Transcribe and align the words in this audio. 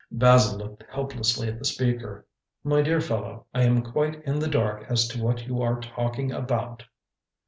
Basil 0.11 0.57
looked 0.57 0.83
helplessly 0.91 1.47
at 1.47 1.59
the 1.59 1.65
speaker. 1.65 2.25
"My 2.63 2.81
dear 2.81 2.99
fellow, 2.99 3.45
I 3.53 3.65
am 3.65 3.83
quite 3.83 4.23
in 4.23 4.39
the 4.39 4.47
dark 4.47 4.83
as 4.89 5.07
to 5.09 5.21
what 5.21 5.45
you 5.45 5.61
are 5.61 5.79
talking 5.79 6.31
about." 6.31 6.83